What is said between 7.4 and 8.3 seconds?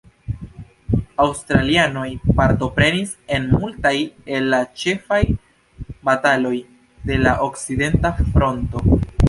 Okcidenta